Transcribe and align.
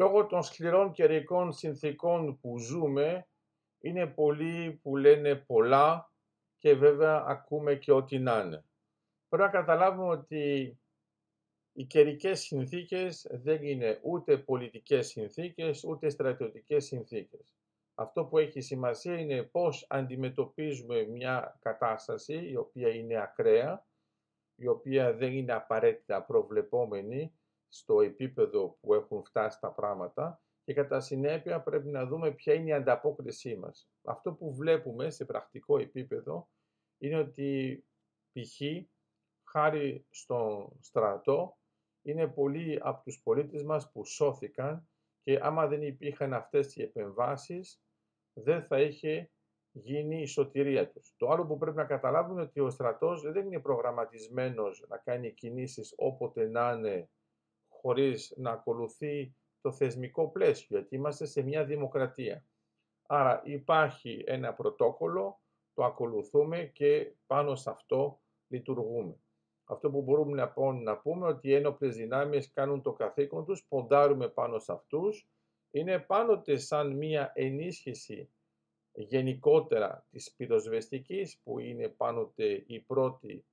Λόγω 0.00 0.26
των 0.26 0.42
σκληρών 0.42 0.92
καιρικών 0.92 1.52
συνθήκων 1.52 2.40
που 2.40 2.58
ζούμε, 2.58 3.28
είναι 3.80 4.06
πολλοί 4.06 4.80
που 4.82 4.96
λένε 4.96 5.34
πολλά 5.34 6.12
και 6.58 6.74
βέβαια 6.74 7.24
ακούμε 7.26 7.74
και 7.74 7.92
ό,τι 7.92 8.18
να 8.18 8.40
είναι. 8.40 8.64
Πρέπει 9.28 9.44
να 9.44 9.50
καταλάβουμε 9.50 10.08
ότι 10.08 10.78
οι 11.72 11.84
καιρικές 11.84 12.40
συνθήκες 12.40 13.26
δεν 13.30 13.64
είναι 13.64 14.00
ούτε 14.02 14.38
πολιτικές 14.38 15.06
συνθήκες, 15.06 15.84
ούτε 15.84 16.08
στρατιωτικές 16.08 16.84
συνθήκες. 16.84 17.56
Αυτό 17.94 18.24
που 18.24 18.38
έχει 18.38 18.60
σημασία 18.60 19.18
είναι 19.18 19.42
πώς 19.42 19.86
αντιμετωπίζουμε 19.88 21.02
μια 21.02 21.58
κατάσταση 21.60 22.48
η 22.48 22.56
οποία 22.56 22.88
είναι 22.88 23.22
ακραία, 23.22 23.86
η 24.54 24.66
οποία 24.66 25.14
δεν 25.14 25.32
είναι 25.32 25.52
απαραίτητα 25.52 26.22
προβλεπόμενη 26.22 27.34
στο 27.72 28.00
επίπεδο 28.00 28.78
που 28.80 28.94
έχουν 28.94 29.24
φτάσει 29.24 29.60
τα 29.60 29.72
πράγματα 29.72 30.42
και 30.64 30.74
κατά 30.74 31.00
συνέπεια 31.00 31.62
πρέπει 31.62 31.88
να 31.88 32.06
δούμε 32.06 32.30
ποια 32.30 32.54
είναι 32.54 32.68
η 32.68 32.72
ανταπόκρισή 32.72 33.56
μας. 33.56 33.90
Αυτό 34.04 34.32
που 34.32 34.54
βλέπουμε 34.54 35.10
σε 35.10 35.24
πρακτικό 35.24 35.78
επίπεδο 35.78 36.48
είναι 36.98 37.18
ότι 37.18 37.84
π.χ. 38.32 38.60
χάρη 39.50 40.06
στον 40.10 40.76
στρατό 40.80 41.58
είναι 42.02 42.28
πολλοί 42.28 42.78
από 42.82 43.02
τους 43.02 43.20
πολίτες 43.22 43.62
μας 43.62 43.90
που 43.92 44.04
σώθηκαν 44.04 44.88
και 45.22 45.38
άμα 45.42 45.66
δεν 45.66 45.82
υπήρχαν 45.82 46.34
αυτές 46.34 46.76
οι 46.76 46.82
επεμβάσεις 46.82 47.82
δεν 48.32 48.62
θα 48.62 48.80
είχε 48.80 49.30
γίνει 49.72 50.20
η 50.20 50.26
σωτηρία 50.26 50.90
τους. 50.90 51.14
Το 51.16 51.28
άλλο 51.28 51.46
που 51.46 51.58
πρέπει 51.58 51.76
να 51.76 51.84
καταλάβουμε 51.84 52.40
είναι 52.40 52.48
ότι 52.48 52.60
ο 52.60 52.70
στρατός 52.70 53.22
δεν 53.22 53.46
είναι 53.46 53.60
προγραμματισμένος 53.60 54.84
να 54.88 54.96
κάνει 54.96 55.32
κινήσεις 55.32 55.94
όποτε 55.96 56.48
να 56.48 56.72
είναι 56.72 57.10
χωρίς 57.80 58.34
να 58.36 58.50
ακολουθεί 58.50 59.34
το 59.60 59.72
θεσμικό 59.72 60.28
πλαίσιο, 60.30 60.78
γιατί 60.78 60.94
είμαστε 60.94 61.26
σε 61.26 61.42
μια 61.42 61.64
δημοκρατία. 61.64 62.44
Άρα 63.06 63.42
υπάρχει 63.44 64.24
ένα 64.26 64.54
πρωτόκολλο, 64.54 65.40
το 65.74 65.84
ακολουθούμε 65.84 66.64
και 66.64 67.14
πάνω 67.26 67.54
σε 67.54 67.70
αυτό 67.70 68.20
λειτουργούμε. 68.48 69.16
Αυτό 69.64 69.90
που 69.90 70.02
μπορούμε 70.02 70.36
να, 70.36 70.52
πούμε, 70.52 70.80
να 70.80 70.98
πούμε 70.98 71.26
ότι 71.26 71.48
οι 71.48 71.54
ένοπλες 71.54 71.96
δυνάμεις 71.96 72.52
κάνουν 72.52 72.82
το 72.82 72.92
καθήκον 72.92 73.44
τους, 73.44 73.66
ποντάρουμε 73.68 74.28
πάνω 74.28 74.58
σε 74.58 74.72
αυτούς, 74.72 75.28
είναι 75.70 75.98
πάντοτε 75.98 76.56
σαν 76.56 76.96
μια 76.96 77.32
ενίσχυση 77.34 78.30
γενικότερα 78.92 80.06
της 80.10 80.34
πυροσβεστικής 80.36 81.40
που 81.42 81.58
είναι 81.58 81.88
πάντοτε 81.88 82.64
η 82.66 82.80
πρώτη 82.80 83.44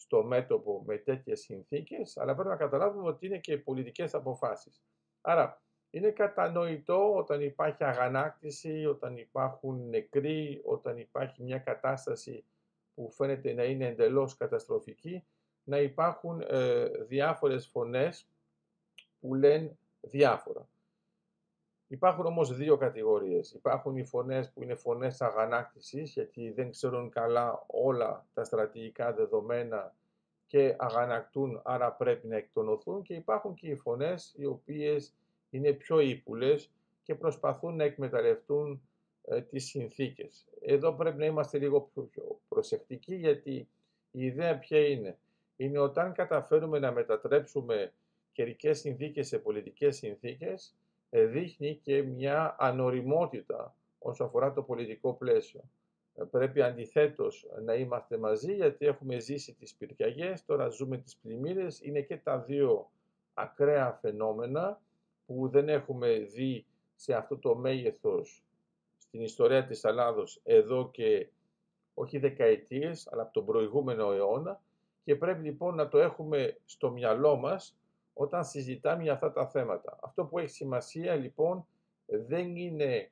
στο 0.00 0.22
μέτωπο 0.22 0.82
με 0.86 0.96
τέτοιες 0.96 1.40
συνθήκες, 1.40 2.16
αλλά 2.16 2.34
πρέπει 2.34 2.48
να 2.48 2.56
καταλάβουμε 2.56 3.08
ότι 3.08 3.26
είναι 3.26 3.38
και 3.38 3.58
πολιτικές 3.58 4.14
αποφάσεις. 4.14 4.82
Άρα, 5.20 5.62
είναι 5.90 6.10
κατανοητό 6.10 7.14
όταν 7.14 7.40
υπάρχει 7.40 7.84
αγανάκτηση, 7.84 8.86
όταν 8.86 9.16
υπάρχουν 9.16 9.88
νεκροί, 9.88 10.60
όταν 10.64 10.98
υπάρχει 10.98 11.42
μια 11.42 11.58
κατάσταση 11.58 12.44
που 12.94 13.10
φαίνεται 13.10 13.52
να 13.52 13.64
είναι 13.64 13.86
εντελώς 13.86 14.36
καταστροφική, 14.36 15.24
να 15.64 15.78
υπάρχουν 15.78 16.44
ε, 16.46 16.88
διάφορες 16.88 17.66
φωνές 17.66 18.28
που 19.20 19.34
λένε 19.34 19.76
διάφορα. 20.00 20.68
Υπάρχουν 21.92 22.26
όμως 22.26 22.56
δύο 22.56 22.76
κατηγορίες. 22.76 23.52
Υπάρχουν 23.52 23.96
οι 23.96 24.04
φωνές 24.04 24.50
που 24.50 24.62
είναι 24.62 24.74
φωνές 24.74 25.20
αγανάκτησης, 25.20 26.12
γιατί 26.12 26.50
δεν 26.50 26.70
ξέρουν 26.70 27.10
καλά 27.10 27.64
όλα 27.66 28.26
τα 28.34 28.44
στρατηγικά 28.44 29.12
δεδομένα 29.12 29.94
και 30.46 30.74
αγανακτούν, 30.78 31.60
άρα 31.64 31.92
πρέπει 31.92 32.26
να 32.26 32.36
εκτονωθούν. 32.36 33.02
Και 33.02 33.14
υπάρχουν 33.14 33.54
και 33.54 33.68
οι 33.68 33.76
φωνές 33.76 34.34
οι 34.36 34.44
οποίες 34.44 35.14
είναι 35.50 35.72
πιο 35.72 36.00
ύπουλες 36.00 36.70
και 37.02 37.14
προσπαθούν 37.14 37.76
να 37.76 37.84
εκμεταλλευτούν 37.84 38.88
ε, 39.24 39.40
τις 39.40 39.64
συνθήκες. 39.64 40.46
Εδώ 40.60 40.92
πρέπει 40.92 41.18
να 41.18 41.24
είμαστε 41.24 41.58
λίγο 41.58 41.80
πιο 41.80 42.40
προσεκτικοί, 42.48 43.14
γιατί 43.14 43.68
η 44.10 44.24
ιδέα 44.24 44.58
ποια 44.58 44.86
είναι; 44.86 45.18
Είναι 45.56 45.78
όταν 45.78 46.12
καταφέρουμε 46.12 46.78
να 46.78 46.92
μετατρέψουμε 46.92 47.92
καιρικές 48.32 48.78
συνθήκες 48.78 49.26
σε 49.26 49.38
πολιτικές 49.38 49.96
συνθήκες, 49.96 50.74
ε, 50.74 50.89
δείχνει 51.10 51.80
και 51.82 52.02
μια 52.02 52.56
ανοριμότητα 52.58 53.74
όσο 53.98 54.24
αφορά 54.24 54.52
το 54.52 54.62
πολιτικό 54.62 55.14
πλαίσιο. 55.14 55.60
Ε, 56.14 56.24
πρέπει 56.24 56.62
αντιθέτως 56.62 57.46
να 57.64 57.74
είμαστε 57.74 58.18
μαζί 58.18 58.54
γιατί 58.54 58.86
έχουμε 58.86 59.18
ζήσει 59.18 59.54
τις 59.54 59.74
πυρκαγιές, 59.74 60.44
τώρα 60.44 60.68
ζούμε 60.68 60.96
τις 60.96 61.16
πλημμύρες, 61.16 61.80
είναι 61.80 62.00
και 62.00 62.16
τα 62.16 62.38
δύο 62.38 62.90
ακραία 63.34 63.98
φαινόμενα 64.00 64.80
που 65.26 65.48
δεν 65.48 65.68
έχουμε 65.68 66.18
δει 66.18 66.66
σε 66.96 67.14
αυτό 67.14 67.38
το 67.38 67.54
μέγεθος 67.54 68.44
στην 68.98 69.22
ιστορία 69.22 69.66
της 69.66 69.84
Ελλάδος 69.84 70.40
εδώ 70.44 70.90
και 70.90 71.28
όχι 71.94 72.18
δεκαετίες, 72.18 73.08
αλλά 73.12 73.22
από 73.22 73.32
τον 73.32 73.44
προηγούμενο 73.44 74.12
αιώνα 74.12 74.62
και 75.04 75.16
πρέπει 75.16 75.42
λοιπόν 75.42 75.74
να 75.74 75.88
το 75.88 75.98
έχουμε 75.98 76.58
στο 76.64 76.90
μυαλό 76.90 77.36
μας 77.36 77.79
όταν 78.12 78.44
συζητάμε 78.44 79.02
για 79.02 79.12
αυτά 79.12 79.32
τα 79.32 79.46
θέματα. 79.46 79.98
Αυτό 80.02 80.24
που 80.24 80.38
έχει 80.38 80.48
σημασία 80.48 81.14
λοιπόν 81.14 81.66
δεν 82.06 82.56
είναι 82.56 83.10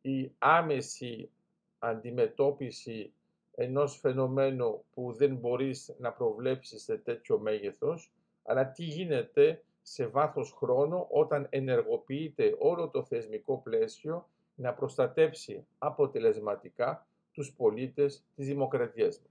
η 0.00 0.32
άμεση 0.38 1.30
αντιμετώπιση 1.78 3.12
ενός 3.54 3.98
φαινομένου 3.98 4.84
που 4.94 5.12
δεν 5.12 5.36
μπορείς 5.36 5.94
να 5.98 6.12
προβλέψεις 6.12 6.82
σε 6.82 6.96
τέτοιο 6.96 7.38
μέγεθος, 7.38 8.12
αλλά 8.42 8.70
τι 8.70 8.84
γίνεται 8.84 9.62
σε 9.82 10.06
βάθος 10.06 10.52
χρόνου 10.52 11.06
όταν 11.10 11.46
ενεργοποιείται 11.50 12.56
όλο 12.58 12.88
το 12.88 13.02
θεσμικό 13.04 13.58
πλαίσιο 13.58 14.28
να 14.54 14.74
προστατέψει 14.74 15.66
αποτελεσματικά 15.78 17.06
τους 17.32 17.52
πολίτες 17.52 18.24
της 18.34 18.46
δημοκρατίας. 18.46 19.22